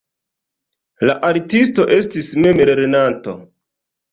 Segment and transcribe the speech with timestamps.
[1.09, 3.37] La artisto estis memlernanto.